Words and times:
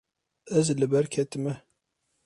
Ez 0.57 0.67
li 0.79 0.87
ber 0.91 1.05
ketime. 1.13 1.53